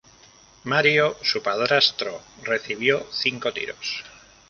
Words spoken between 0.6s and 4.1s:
Mario, su padrastro, recibió cinco tiros.